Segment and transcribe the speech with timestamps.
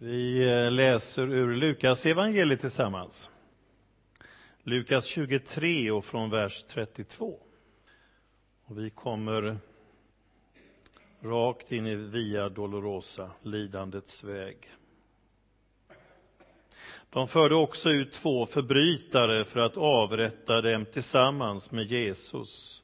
[0.00, 3.30] Vi eh, läser ur Lukas evangeliet tillsammans.
[4.62, 7.38] Lukas 23 och från vers 32.
[8.64, 9.58] Och vi kommer
[11.22, 14.56] rakt in i Via Dolorosa, lidandets väg.
[17.10, 22.82] De förde också ut två förbrytare för att avrätta dem tillsammans med Jesus.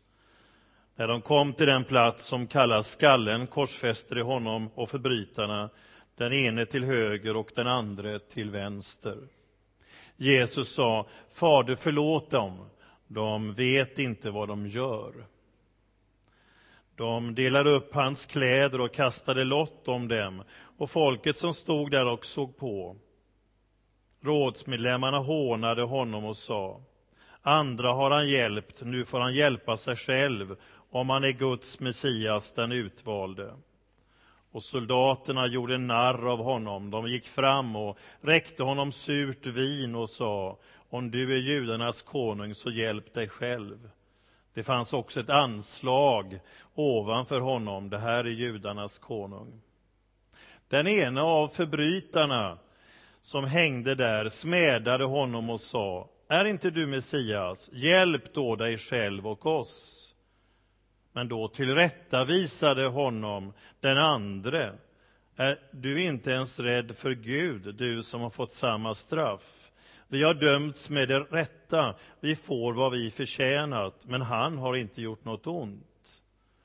[0.96, 5.71] När de kom till den plats som kallas Skallen korsfäste de honom och förbrytarna
[6.17, 9.19] den ene till höger och den andra till vänster.
[10.16, 12.71] Jesus sa, Fader förlåt dem,
[13.07, 15.12] de vet inte vad de gör.
[16.97, 20.43] De delade upp hans kläder och kastade lott om dem,
[20.79, 22.96] och folket som stod där och såg på.
[24.21, 26.83] Rådsmedlemmarna hånade honom och sa,
[27.43, 30.57] andra har han hjälpt, nu får han hjälpa sig själv,
[30.91, 33.55] om han är Guds Messias, den utvalde
[34.55, 36.91] och soldaterna gjorde narr av honom.
[36.91, 40.59] De gick fram och räckte honom surt vin och sa,
[40.91, 43.91] om du är judarnas konung, så hjälp dig själv.
[44.55, 46.41] Det fanns också ett anslag
[46.74, 49.61] ovanför honom, det här är judarnas konung.
[50.68, 52.59] Den ena av förbrytarna
[53.21, 59.27] som hängde där smädade honom och sa, är inte du Messias, hjälp då dig själv
[59.27, 60.04] och oss.
[61.16, 64.72] Men då tillrättavisade honom den andre.
[65.37, 69.71] Är du inte ens rädd för Gud, du som har fått samma straff?
[70.09, 75.03] Vi har dömts med det rätta, vi får vad vi förtjänat, men han har inte
[75.03, 76.22] gjort något ont.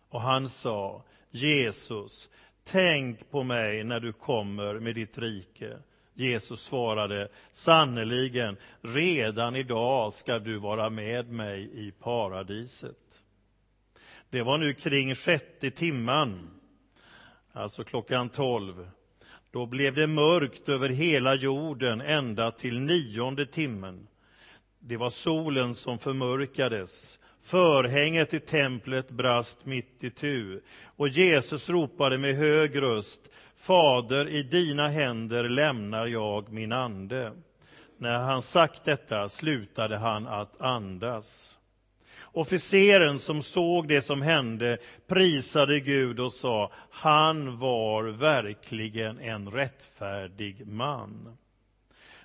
[0.10, 2.30] Och han sa, Jesus,
[2.64, 5.78] tänk på mig när du kommer med ditt rike.
[6.14, 13.09] Jesus svarade, sannerligen, redan idag ska du vara med mig i paradiset.
[14.30, 16.50] Det var nu kring sjätte timman,
[17.52, 18.90] alltså klockan tolv.
[19.52, 24.08] Då blev det mörkt över hela jorden ända till nionde timmen.
[24.80, 27.20] Det var solen som förmörkades.
[27.42, 33.22] Förhänget i templet brast mitt i tu och Jesus ropade med hög röst
[33.58, 37.34] Fader, i dina händer lämnar jag min ande.
[37.98, 41.59] När han sagt detta slutade han att andas.
[42.34, 50.68] Officeren som såg det som hände prisade Gud och sa, han var verkligen en rättfärdig
[50.68, 51.38] man.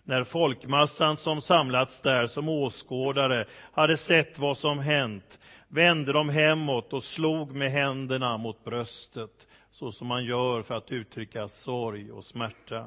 [0.05, 6.93] När folkmassan som samlats där som åskådare hade sett vad som hänt vände de hemåt
[6.93, 12.25] och slog med händerna mot bröstet, så som man gör för att uttrycka sorg och
[12.25, 12.87] smärta.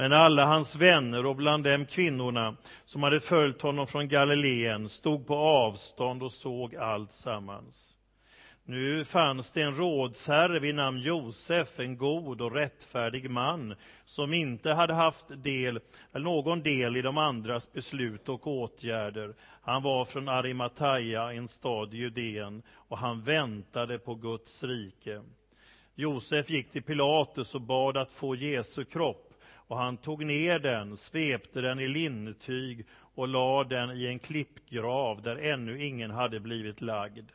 [0.00, 5.26] Men alla hans vänner och bland dem kvinnorna som hade följt honom från Galileen stod
[5.26, 7.96] på avstånd och såg allt sammans.
[8.64, 13.74] Nu fanns det en rådsherre vid namn Josef, en god och rättfärdig man
[14.04, 15.80] som inte hade haft del,
[16.12, 19.34] någon del i de andras beslut och åtgärder.
[19.62, 25.22] Han var från Arimataya, en stad i Judeen, och han väntade på Guds rike.
[25.94, 29.29] Josef gick till Pilatus och bad att få Jesu kropp
[29.70, 35.22] och han tog ner den, svepte den i linnetyg och lade den i en klippgrav
[35.22, 37.30] där ännu ingen hade blivit lagd.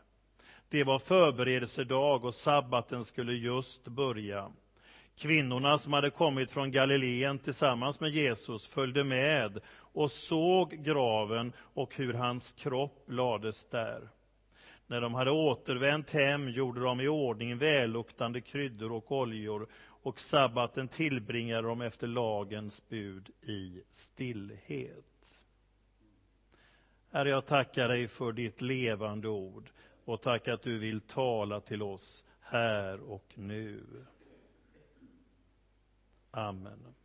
[0.69, 4.51] Det var förberedelsedag och sabbaten skulle just börja.
[5.18, 11.96] Kvinnorna som hade kommit från Galileen tillsammans med Jesus följde med och såg graven och
[11.96, 14.09] hur hans kropp lades där.
[14.88, 19.67] När de hade återvänt hem gjorde de i ordning välluktande kryddor och oljor
[20.05, 25.45] och sabbaten tillbringade de efter lagens bud i stillhet.
[27.11, 29.69] Herre, jag tackar dig för ditt levande ord
[30.05, 33.83] och tack att du vill tala till oss här och nu.
[36.31, 36.95] Amen.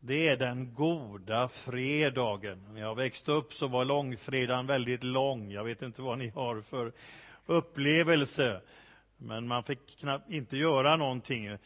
[0.00, 2.64] Det är den goda fredagen.
[2.72, 5.50] När jag växte upp så var långfredagen väldigt lång.
[5.50, 6.92] Jag vet inte vad ni har för
[7.46, 8.60] upplevelse.
[9.16, 11.58] Men man fick knappt inte göra någonting.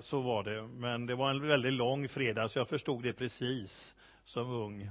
[0.00, 0.62] Så var det.
[0.62, 3.94] Men det var en väldigt lång fredag, så jag förstod det precis
[4.24, 4.90] som ung.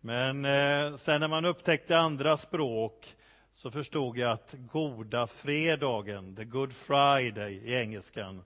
[0.00, 3.16] Men eh, sen när man upptäckte andra språk
[3.54, 8.42] så förstod jag att goda fredagen, the good friday i engelskan,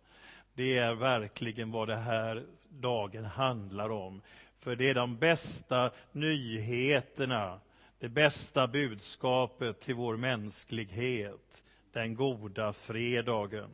[0.55, 4.23] det är verkligen vad det här dagen handlar om.
[4.59, 7.61] För det är de bästa nyheterna,
[7.99, 11.64] det bästa budskapet till vår mänsklighet
[11.95, 13.71] den goda fredagen.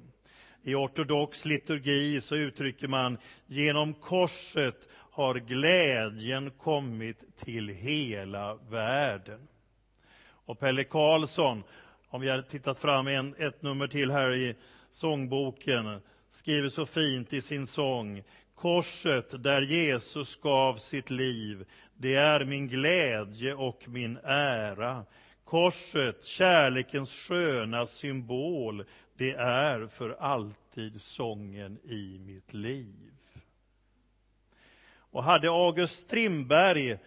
[0.63, 9.49] I ortodox liturgi så uttrycker man genom korset har glädjen kommit till hela världen.
[10.23, 11.63] Och Pelle Karlsson,
[12.09, 14.55] om vi hade tittat fram en, ett nummer till här i
[14.91, 18.23] sångboken, skriver så fint i sin sång.
[18.55, 21.65] Korset där Jesus gav sitt liv,
[21.97, 25.05] det är min glädje och min ära.
[25.51, 33.13] Korset, kärlekens sköna symbol, det är för alltid sången i mitt liv.
[34.93, 36.99] Och hade August Strindberg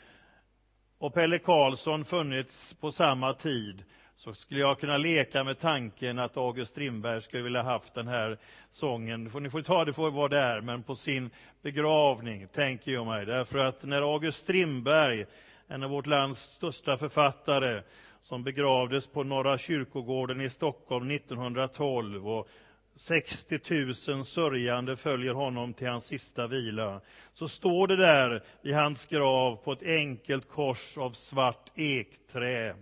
[0.97, 3.83] och Pelle Karlsson funnits på samma tid
[4.15, 8.37] så skulle jag kunna leka med tanken att August Strindberg skulle vilja haft den här
[8.69, 9.23] sången.
[9.23, 11.29] Ni får ta det för vad det är, men på sin
[11.61, 13.25] begravning, tänker jag mig.
[13.25, 15.25] Därför att när August Strindberg,
[15.67, 17.81] en av vårt lands största författare,
[18.21, 22.47] som begravdes på Norra kyrkogården i Stockholm 1912 och
[22.95, 23.59] 60
[24.07, 27.01] 000 sörjande följer honom till hans sista vila.
[27.33, 32.75] Så står det där vid hans grav på ett enkelt kors av svart ekträ.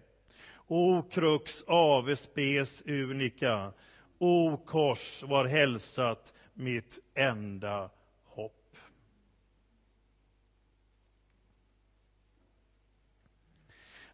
[0.67, 3.73] O Krux ave spes unica,
[4.17, 7.89] o kors var hälsat mitt enda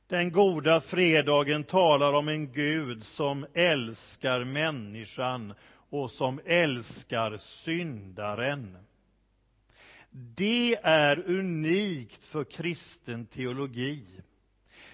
[0.09, 5.53] Den goda fredagen talar om en Gud som älskar människan
[5.89, 8.77] och som älskar syndaren.
[10.11, 14.03] Det är unikt för kristen teologi.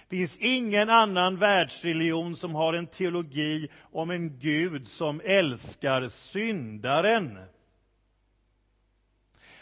[0.08, 7.40] Det finns ingen annan världsreligion som har en teologi om en Gud som älskar syndaren.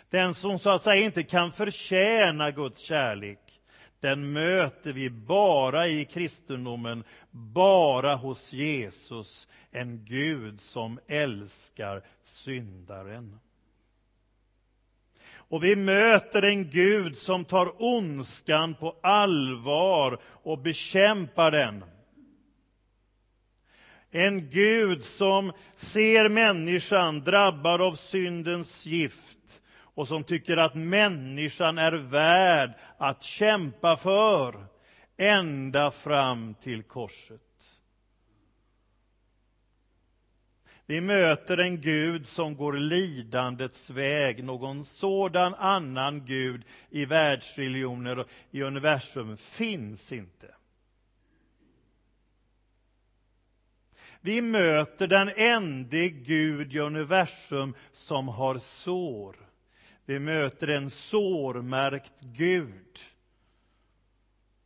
[0.10, 3.51] Den som så att säga inte kan förtjäna Guds kärlek,
[4.02, 13.40] den möter vi bara i kristendomen, bara hos Jesus, en Gud som älskar syndaren.
[15.34, 21.84] Och vi möter en Gud som tar ondskan på allvar och bekämpar den.
[24.12, 29.61] En Gud som ser människan drabbad av syndens gift
[30.02, 34.66] och som tycker att människan är värd att kämpa för
[35.18, 37.80] ända fram till korset.
[40.86, 44.44] Vi möter en Gud som går lidandets väg.
[44.44, 50.56] Någon sådan annan Gud i världsreligioner och i universum finns inte.
[54.22, 59.51] Vi möter den ende Gud i universum som har sår.
[60.06, 63.00] Vi möter en sårmärkt Gud.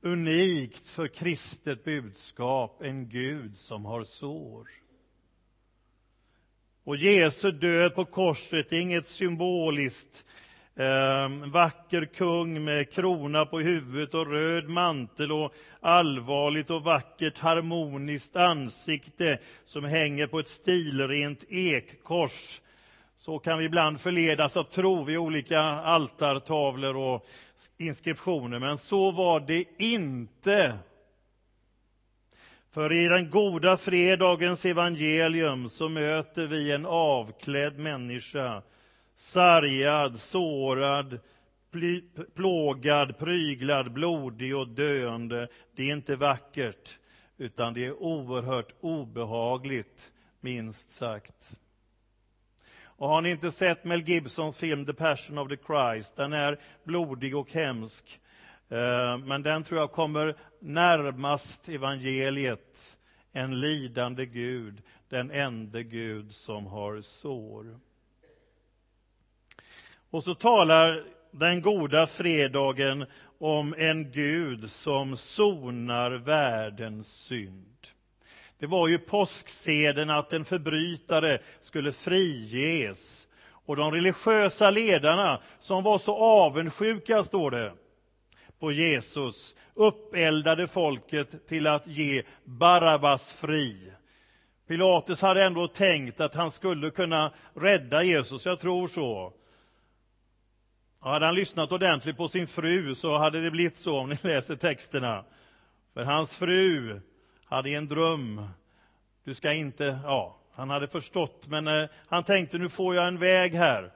[0.02, 4.68] Unikt för kristet budskap, en Gud som har sår.
[6.84, 10.26] Och Jesu död på korset är inget symboliskt
[10.76, 18.36] eh, vacker kung med krona på huvudet och röd mantel och allvarligt och vackert harmoniskt
[18.36, 22.62] ansikte som hänger på ett stilrent ekkors.
[23.17, 27.27] Så kan vi ibland förledas att tro vid olika altartavlor och
[27.77, 30.79] inskriptioner, men så var det inte
[32.75, 38.62] för i den goda fredagens evangelium så möter vi en avklädd människa,
[39.15, 41.19] sargad, sårad,
[42.35, 45.47] plågad, pryglad, blodig och döende.
[45.75, 47.00] Det är inte vackert,
[47.38, 51.56] utan det är oerhört obehagligt, minst sagt.
[52.97, 56.15] Och har ni inte sett Mel Gibsons film The Passion of the Christ?
[56.15, 58.20] Den är blodig och hemsk.
[58.70, 62.98] Eh, men den tror jag kommer närmast evangeliet,
[63.31, 67.79] en lidande Gud, den enda Gud som har sår.
[70.10, 73.05] Och så talar den goda fredagen
[73.38, 77.88] om en Gud som sonar världens synd.
[78.59, 83.27] Det var ju påskseden att en förbrytare skulle friges.
[83.51, 87.74] Och de religiösa ledarna, som var så avundsjuka, står det,
[88.59, 93.91] på Jesus uppeldade folket till att ge Barabbas fri.
[94.67, 99.33] Pilatus hade ändå tänkt att han skulle kunna rädda Jesus, jag tror så.
[101.00, 104.55] hade han lyssnat ordentligt på sin fru så hade det blivit så om ni läser
[104.55, 105.25] texterna.
[105.93, 107.01] För hans fru
[107.46, 108.48] hade en dröm.
[109.24, 113.20] Du ska inte, ja, han hade förstått, men eh, han tänkte nu får jag en
[113.20, 113.92] väg här.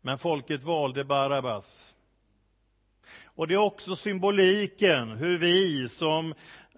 [0.00, 1.94] Men folket valde Barabbas.
[3.24, 6.34] Och det är också symboliken, hur vi som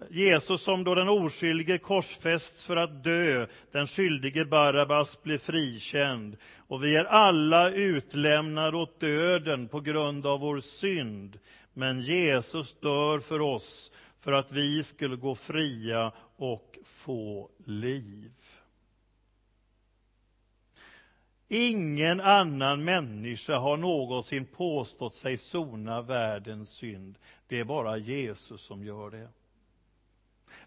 [0.09, 6.37] Jesus som då den oskyldige korsfästs för att dö, den skyldige Barabbas blir frikänd.
[6.67, 11.39] Och vi är alla utlämnade åt döden på grund av vår synd.
[11.73, 13.91] Men Jesus dör för oss
[14.25, 18.31] för att vi skulle gå fria och få liv.
[21.47, 27.17] Ingen annan människa har någonsin påstått sig sona världens synd.
[27.47, 29.27] Det är bara Jesus som gör det.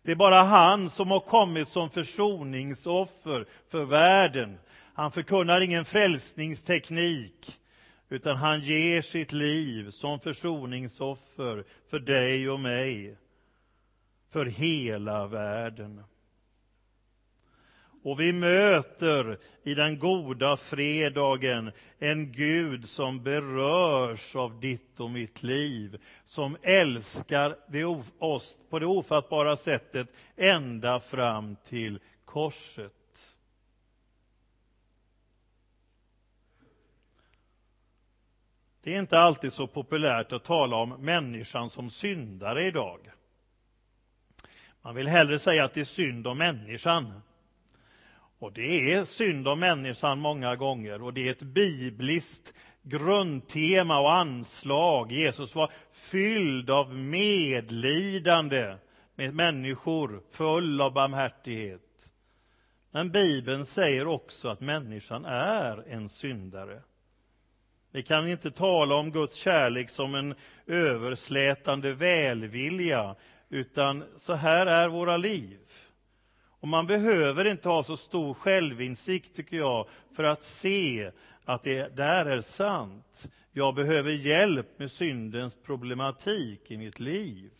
[0.03, 4.59] Det är bara han som har kommit som försoningsoffer för världen.
[4.95, 7.59] Han förkunnar ingen frälsningsteknik,
[8.09, 13.17] utan han ger sitt liv som försoningsoffer för dig och mig,
[14.31, 16.05] för hela världen.
[18.03, 25.43] Och vi möter i den goda fredagen en Gud som berörs av ditt och mitt
[25.43, 27.57] liv, som älskar
[28.19, 32.93] oss på det ofattbara sättet ända fram till korset.
[38.83, 43.11] Det är inte alltid så populärt att tala om människan som syndare idag.
[44.83, 47.21] Man vill hellre säga att det är synd om människan.
[48.39, 54.13] Och det är synd om människan många gånger och det är ett bibliskt grundtema och
[54.13, 55.13] anslag.
[55.13, 58.77] Jesus var fylld av medlidande
[59.15, 62.13] med människor, full av barmhärtighet.
[62.91, 66.83] Men Bibeln säger också att människan är en syndare.
[67.91, 70.35] Vi kan inte tala om Guds kärlek som en
[70.67, 73.17] överslätande välvilja,
[73.49, 75.59] utan så här är våra liv.
[76.61, 81.11] Och man behöver inte ha så stor självinsikt, tycker jag, för att se
[81.45, 83.29] att det där är sant.
[83.53, 87.51] Jag behöver hjälp med syndens problematik i mitt liv.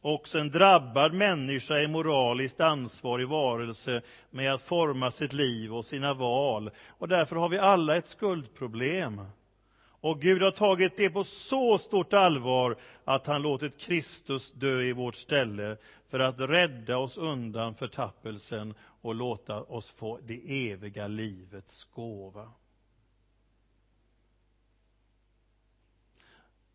[0.00, 6.14] Också en drabbad människa är moraliskt ansvarig varelse med att forma sitt liv och sina
[6.14, 6.70] val.
[6.88, 9.20] Och därför har vi alla ett skuldproblem.
[10.08, 14.92] Och Gud har tagit det på så stort allvar att han låtit Kristus dö i
[14.92, 15.76] vårt ställe
[16.10, 22.52] för att rädda oss undan förtappelsen och låta oss få det eviga livets gåva.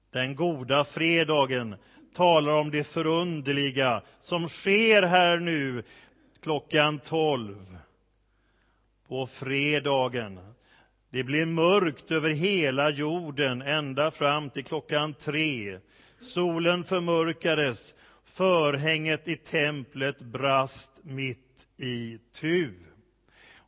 [0.10, 1.76] Den goda fredagen
[2.16, 5.84] talar om det förunderliga som sker här nu
[6.42, 7.78] klockan tolv
[9.08, 10.54] på fredagen.
[11.14, 15.80] Det blir mörkt över hela jorden ända fram till klockan tre.
[16.20, 17.94] Solen förmörkades,
[18.26, 22.74] förhänget i templet brast mitt i tu.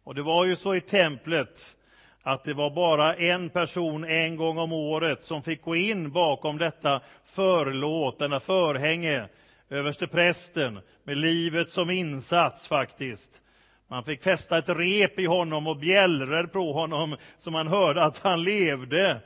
[0.04, 1.78] Och det var ju så i templet
[2.22, 6.58] att det var bara en person en gång om året som fick gå in bakom
[6.58, 9.28] detta förlåt, denna förhänge,
[9.70, 13.42] överste prästen med livet som insats faktiskt.
[13.88, 18.20] Man fick fästa ett rep i honom och bjällror på honom så man hörde att
[18.20, 19.22] han levde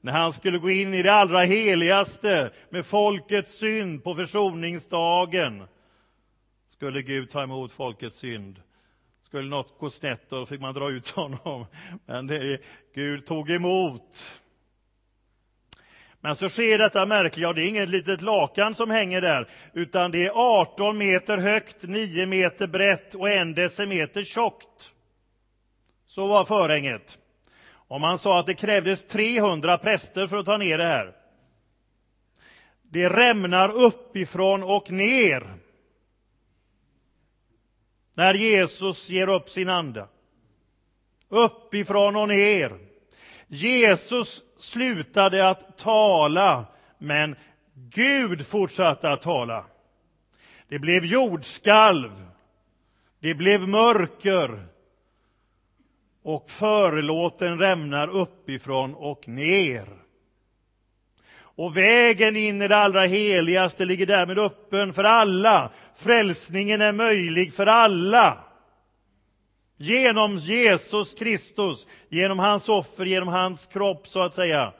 [0.00, 5.64] när han skulle gå in i det allra heligaste med folkets synd på försoningsdagen.
[6.68, 8.62] Skulle Gud ta emot folkets synd?
[9.22, 11.66] Skulle något gå snett då fick man dra ut honom.
[12.06, 12.60] Men det,
[12.94, 14.34] Gud tog emot.
[16.24, 20.10] Men så sker detta märkliga, och det är inget litet lakan som hänger där, utan
[20.10, 24.92] det är 18 meter högt, 9 meter brett och en decimeter tjockt.
[26.06, 27.18] Så var förhänget.
[27.66, 31.14] Och man sa att det krävdes 300 präster för att ta ner det här.
[32.82, 35.46] Det rämnar uppifrån och ner
[38.14, 40.08] när Jesus ger upp sin ande.
[41.28, 42.78] Uppifrån och ner.
[43.46, 46.64] Jesus slutade att tala,
[46.98, 47.36] men
[47.74, 49.64] Gud fortsatte att tala.
[50.68, 52.10] Det blev jordskalv,
[53.20, 54.66] det blev mörker
[56.22, 59.88] och förlåten rämnar uppifrån och ner.
[61.36, 65.70] Och vägen in i det allra heligaste ligger därmed öppen för alla.
[65.96, 68.38] Frälsningen är möjlig för alla.
[69.76, 74.72] Genom Jesus Kristus, genom hans offer, genom hans kropp så att säga,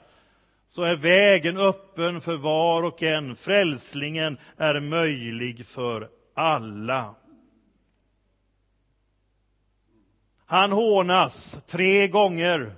[0.67, 3.35] så är vägen öppen för var och en.
[3.35, 7.15] Frälsningen är möjlig för alla.
[10.45, 12.75] Han hånas tre gånger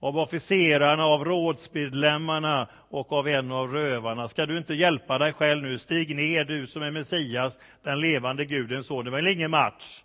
[0.00, 4.28] av officerarna, av rådsmedlemmarna och av en av rövarna.
[4.28, 5.78] Ska du inte hjälpa dig själv nu?
[5.78, 9.04] Stig ner, du som är Messias, den levande Gudens son.
[9.04, 10.02] Det var väl ingen match?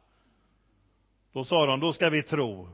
[1.33, 2.69] Då sa de, då ska vi tro.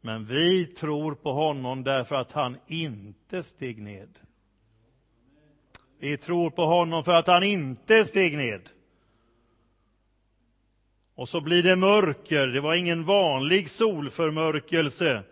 [0.00, 4.18] Men vi tror på honom därför att han inte steg ned.
[5.98, 8.68] Vi tror på honom för att han inte steg ned.
[11.14, 12.46] Och så blir det mörker.
[12.46, 15.22] Det var ingen vanlig solförmörkelse.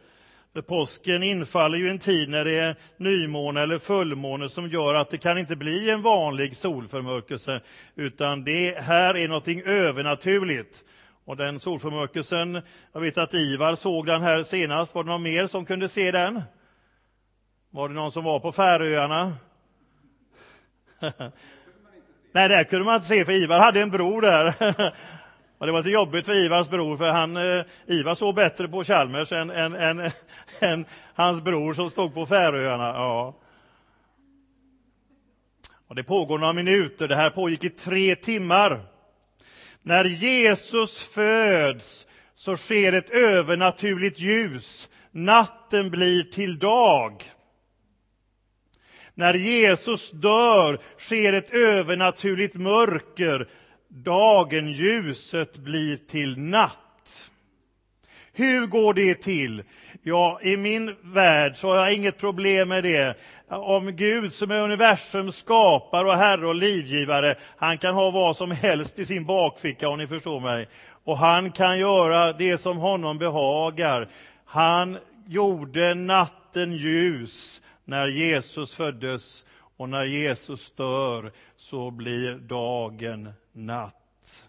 [0.52, 5.10] För påsken infaller ju en tid när det är nymåne eller fullmåne som gör att
[5.10, 7.60] det kan inte bli en vanlig solförmörkelse,
[7.94, 10.84] utan det här är något övernaturligt.
[11.24, 12.62] Och den solförmörkelsen,
[12.92, 14.94] jag vet att Ivar såg den här senast.
[14.94, 16.42] Var det någon mer som kunde se den?
[17.70, 19.36] Var det någon som var på Färöarna?
[22.32, 24.54] Nej, det kunde man inte se, för Ivar hade en bror där.
[25.58, 28.84] Och det var lite jobbigt för Ivars bror, för han, eh, Ivar såg bättre på
[28.84, 30.10] Chalmers än, än, än,
[30.60, 32.84] än hans bror som stod på Färöarna.
[32.84, 33.34] Ja.
[35.88, 38.91] Och det pågår några minuter, det här pågick i tre timmar.
[39.82, 44.88] När Jesus föds så sker ett övernaturligt ljus.
[45.10, 47.24] Natten blir till dag.
[49.14, 53.48] När Jesus dör sker ett övernaturligt mörker.
[53.88, 57.30] Dagen, ljuset, blir till natt.
[58.32, 59.62] Hur går det till?
[60.04, 63.16] Ja, i min värld så har jag inget problem med det.
[63.48, 68.50] Om Gud som är universums skapare och herre och livgivare, han kan ha vad som
[68.50, 70.68] helst i sin bakficka om ni förstår mig.
[71.04, 74.08] Och han kan göra det som honom behagar.
[74.44, 79.44] Han gjorde natten ljus när Jesus föddes
[79.76, 84.48] och när Jesus dör så blir dagen natt.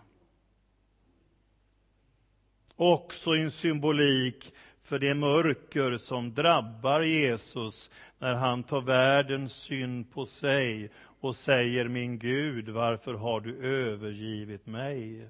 [2.76, 10.26] Också en symbolik för det mörker som drabbar Jesus när han tar världens synd på
[10.26, 15.30] sig och säger min Gud, varför har du övergivit mig?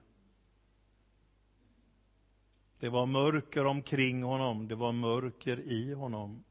[2.80, 6.44] Det var mörker omkring honom, det var mörker i honom.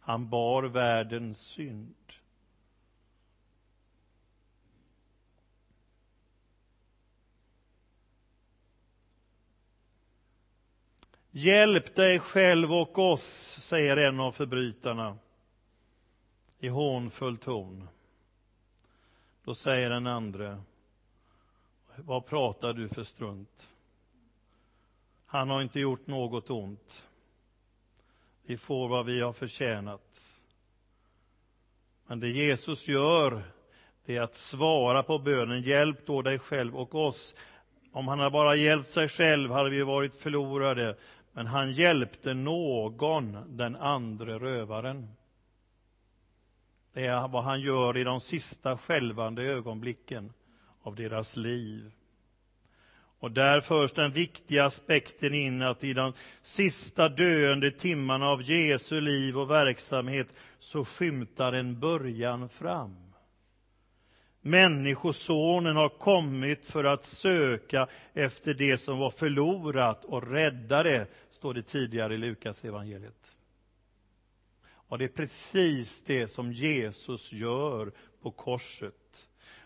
[0.00, 1.94] Han bar världens synd.
[11.34, 15.18] Hjälp dig själv och oss, säger en av förbrytarna
[16.58, 17.88] i hånfull ton.
[19.44, 20.62] Då säger den andre,
[21.96, 23.70] vad pratar du för strunt?
[25.26, 27.08] Han har inte gjort något ont.
[28.42, 30.20] Vi får vad vi har förtjänat.
[32.06, 33.42] Men det Jesus gör,
[34.04, 37.34] det är att svara på bönen, hjälp då dig själv och oss.
[37.92, 40.96] Om han hade bara hjälpt sig själv hade vi varit förlorade,
[41.32, 45.08] men han hjälpte någon, den andra rövaren.
[46.92, 50.32] Det är vad han gör i de sista skälvande ögonblicken
[50.82, 51.92] av deras liv.
[53.18, 59.00] Och där förs den viktiga aspekten in att i de sista döende timmarna av Jesu
[59.00, 63.01] liv och verksamhet så skymtar en början fram.
[64.42, 71.54] Människosonen har kommit för att söka efter det som var förlorat och rädda det, står
[71.54, 73.36] det tidigare i Lukas evangeliet.
[74.64, 78.94] Och det är precis det som Jesus gör på korset.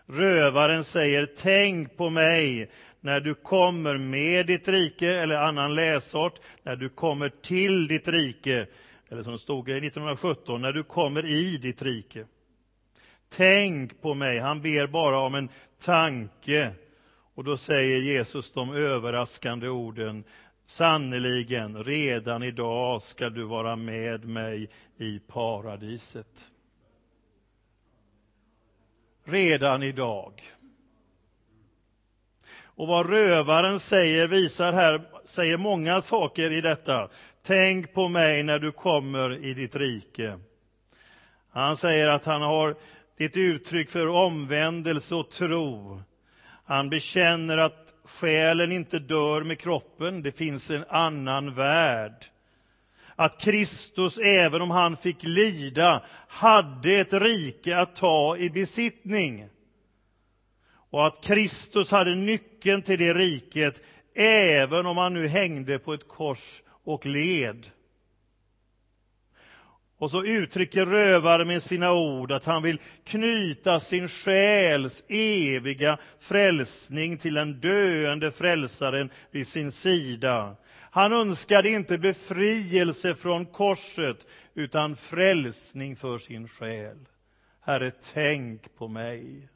[0.05, 6.75] Rövaren säger, tänk på mig när du kommer med ditt rike, eller annan läsart, när
[6.75, 8.67] du kommer till ditt rike,
[9.09, 12.25] eller som det stod i 1917, när du kommer i ditt rike.
[13.29, 15.49] Tänk på mig, han ber bara om en
[15.81, 16.71] tanke.
[17.35, 20.23] Och då säger Jesus de överraskande orden,
[20.65, 26.47] sannerligen, redan idag ska du vara med mig i paradiset.
[29.23, 30.43] Redan idag.
[32.77, 37.09] Och vad rövaren säger visar här, säger många saker i detta.
[37.43, 40.39] Tänk på mig när du kommer i ditt rike.
[41.49, 42.75] Han säger att han har
[43.17, 46.01] det är ett uttryck för omvändelse och tro.
[46.65, 52.25] Han bekänner att själen inte dör med kroppen, det finns en annan värld.
[53.15, 59.49] Att Kristus, även om han fick lida, hade ett rike att ta i besittning
[60.89, 63.81] och att Kristus hade nyckeln till det riket
[64.15, 67.67] även om han nu hängde på ett kors och led.
[69.97, 77.17] Och så uttrycker rövaren med sina ord att han vill knyta sin själs eviga frälsning
[77.17, 80.55] till den döende frälsaren vid sin sida.
[80.91, 86.97] Han önskade inte befrielse från korset, utan frälsning för sin själ.
[87.61, 89.49] Herre, tänk på mig.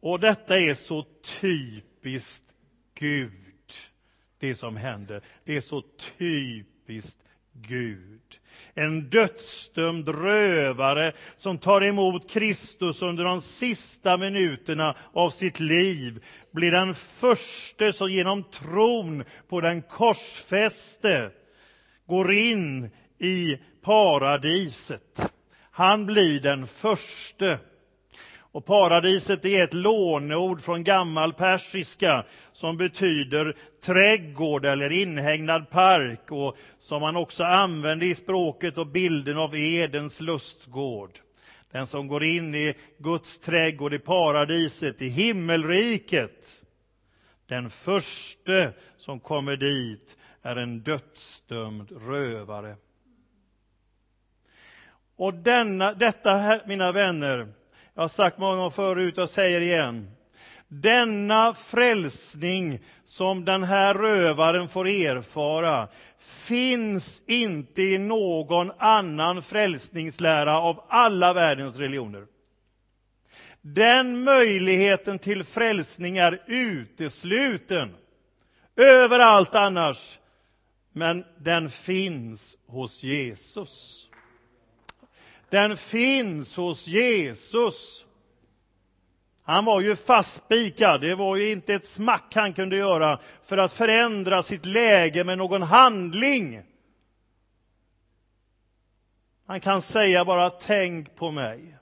[0.00, 1.06] Och detta är så
[1.40, 2.44] typiskt
[2.94, 3.41] Gud,
[4.42, 5.22] det som händer.
[5.44, 5.82] Det är så
[6.18, 7.18] typiskt
[7.52, 8.20] Gud.
[8.74, 16.70] En dödsdömd rövare som tar emot Kristus under de sista minuterna av sitt liv blir
[16.70, 21.30] den första som genom tron på den korsfäste
[22.06, 25.32] går in i paradiset.
[25.70, 27.58] Han blir den första
[28.52, 36.56] och paradiset är ett låneord från gammal persiska som betyder trädgård eller inhägnad park och
[36.78, 41.18] som man också använder i språket och bilden av Edens lustgård.
[41.70, 46.62] Den som går in i Guds trädgård i paradiset, i himmelriket.
[47.46, 52.76] Den förste som kommer dit är en dödsdömd rövare.
[55.16, 57.48] Och denna, detta, mina vänner,
[57.94, 60.10] jag har sagt många gånger förut och säger igen.
[60.68, 70.84] Denna frälsning som den här rövaren får erfara finns inte i någon annan frälsningslära av
[70.88, 72.26] alla världens religioner.
[73.60, 77.94] Den möjligheten till frälsning är utesluten
[78.76, 80.18] överallt annars,
[80.92, 84.08] men den finns hos Jesus.
[85.52, 88.06] Den finns hos Jesus.
[89.42, 93.72] Han var ju fastspikad, det var ju inte ett smack han kunde göra för att
[93.72, 96.62] förändra sitt läge med någon handling.
[99.46, 101.76] Han kan säga bara tänk på mig.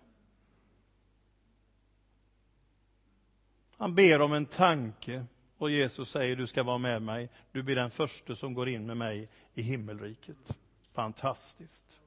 [3.77, 5.25] Han ber om en tanke
[5.59, 7.29] och Jesus säger du ska vara med mig.
[7.53, 10.57] Du blir den första som går in med mig i himmelriket.
[10.93, 12.00] Fantastiskt.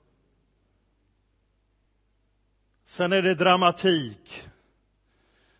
[2.85, 4.43] Sen är det dramatik.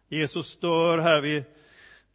[0.07, 1.43] Jesus dör här vid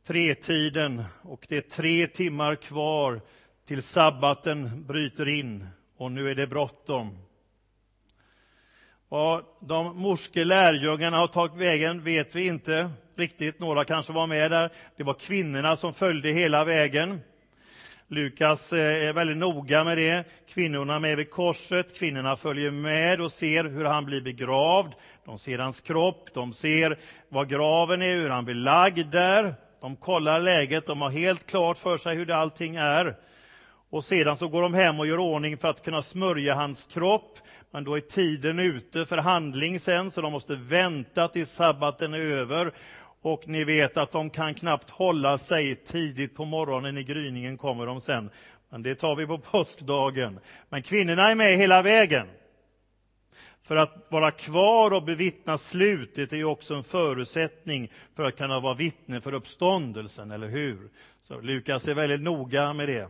[0.07, 3.21] tretiden och det är tre timmar kvar
[3.67, 7.19] till sabbaten bryter in och nu är det bråttom.
[9.09, 13.61] Vad de morske lärjungarna har tagit vägen vet vi inte riktigt.
[13.61, 14.73] Några kanske var med där.
[14.97, 17.21] Det var kvinnorna som följde hela vägen.
[18.11, 20.25] Lukas eh, är väldigt noga med det.
[20.49, 24.93] Kvinnorna med vid korset, kvinnorna följer med och ser hur han blir begravd.
[25.25, 29.55] De ser hans kropp, de ser var graven är, hur han blir lagd där.
[29.81, 33.17] De kollar läget, de har helt klart för sig hur det allting är.
[33.91, 37.39] Och sedan så går de hem och gör ordning för att kunna smörja hans kropp.
[37.71, 42.19] Men då är tiden ute för handling sen, så de måste vänta tills sabbaten är
[42.19, 42.73] över.
[43.23, 47.87] Och ni vet att de kan knappt hålla sig tidigt på morgonen, i gryningen kommer
[47.87, 48.31] de sen.
[48.69, 50.41] Men det tar vi på påskdagen.
[50.69, 52.27] Men kvinnorna är med hela vägen.
[53.63, 58.61] För att vara kvar och bevittna slutet är ju också en förutsättning för att kunna
[58.61, 60.91] vara vittne för uppståndelsen, eller hur?
[61.21, 63.09] Så Lukas är väldigt noga med det.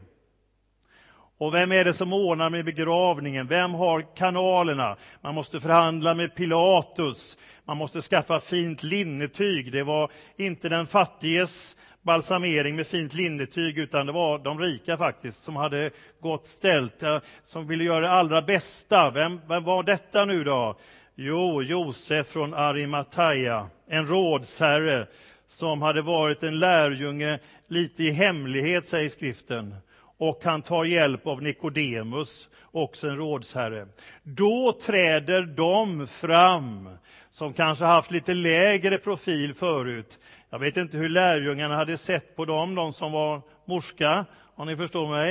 [1.38, 3.46] Och vem är det som ordnar med begravningen?
[3.46, 4.96] Vem har kanalerna?
[5.20, 7.38] Man måste förhandla med Pilatus.
[7.64, 9.72] Man måste skaffa fint linnetyg.
[9.72, 15.42] Det var inte den fattiges balsamering med fint linnetyg, utan det var de rika faktiskt,
[15.42, 19.10] som hade gott ställt, eh, som ville göra det allra bästa.
[19.10, 20.78] Vem, vem var detta nu då?
[21.14, 25.06] Jo, Josef från Arimataya, en rådsherre
[25.46, 29.74] som hade varit en lärjunge lite i hemlighet, säger skriften
[30.18, 33.86] och han tar hjälp av Nikodemus, också en rådsherre.
[34.22, 36.88] Då träder de fram
[37.30, 40.18] som kanske haft lite lägre profil förut.
[40.50, 44.76] Jag vet inte hur lärjungarna hade sett på dem, de som var morska, om ni
[44.76, 45.30] förstår mig.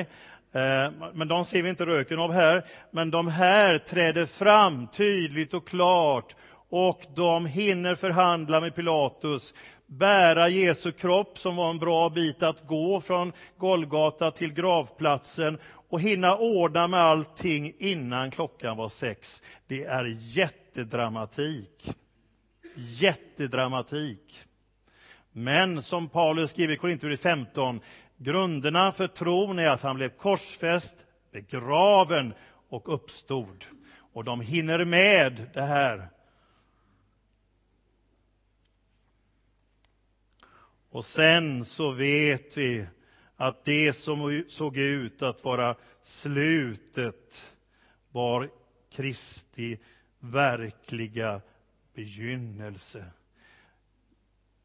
[0.52, 2.66] Eh, men de ser vi inte röken av här.
[2.92, 6.36] Men de här träder fram tydligt och klart
[6.70, 9.54] och de hinner förhandla med Pilatus
[9.88, 15.58] bära Jesu kropp, som var en bra bit att gå från Golgata till gravplatsen
[15.90, 19.42] och hinna ordna med allting innan klockan var sex.
[19.68, 21.96] Det är jättedramatik.
[22.76, 24.44] Jättedramatik.
[25.32, 27.80] Men som Paulus skriver i Korinthierbrevet 15,
[28.18, 30.94] grunderna för tron är att han blev korsfäst,
[31.32, 32.34] begraven
[32.70, 33.66] och uppstod.
[34.14, 36.10] Och de hinner med det här
[40.90, 42.88] Och sen så vet vi
[43.36, 47.56] att det som såg ut att vara slutet
[48.12, 48.50] var
[48.92, 49.80] Kristi
[50.20, 51.42] verkliga
[51.94, 53.06] begynnelse.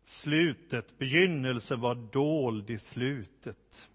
[0.05, 3.89] Slutet, begynnelsen var dold i slutet.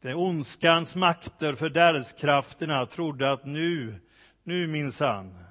[0.00, 4.00] Det ondskans makter, fördärvskrafterna, trodde att nu,
[4.42, 5.44] nu minsann.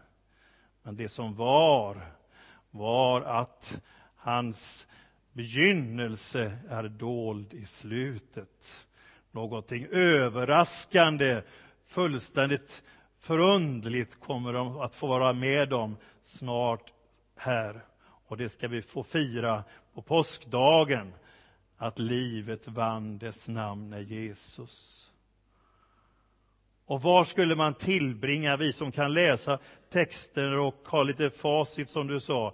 [0.84, 2.02] Men det som var,
[2.72, 3.82] var att
[4.16, 4.88] hans
[5.34, 8.86] begynnelse är dold i slutet.
[9.32, 11.42] Någonting överraskande,
[11.88, 12.84] fullständigt
[13.20, 16.94] förundligt kommer de att få vara med om snart
[17.38, 17.82] här.
[18.28, 19.64] Och det ska vi få fira
[19.94, 21.14] på påskdagen,
[21.78, 25.08] att livet vann dess namn är Jesus.
[26.86, 32.08] Och var skulle man tillbringa, vi som kan läsa texter och ha lite facit som
[32.08, 32.54] du sa,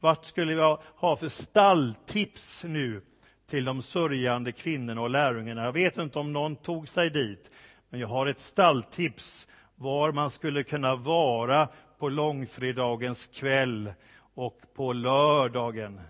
[0.00, 3.02] vad skulle jag ha för stalltips nu
[3.46, 5.64] till de sörjande kvinnorna och lärjungarna?
[5.64, 7.50] Jag vet inte om någon tog sig dit,
[7.88, 13.92] men jag har ett stalltips var man skulle kunna vara på långfredagens kväll
[14.34, 16.00] och på lördagen.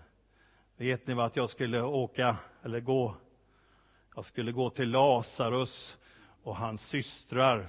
[0.77, 3.15] Vet ni vart jag skulle åka eller gå?
[4.15, 5.97] Jag skulle gå till Lazarus
[6.43, 7.67] och hans systrar.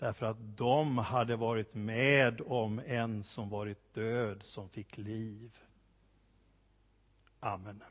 [0.00, 5.58] Därför att de hade varit med om en som varit död som fick liv.
[7.40, 7.82] Amen.